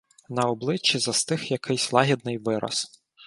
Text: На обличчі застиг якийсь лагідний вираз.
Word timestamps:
На 0.29 0.45
обличчі 0.47 0.99
застиг 0.99 1.43
якийсь 1.43 1.91
лагідний 1.93 2.37
вираз. 2.37 3.01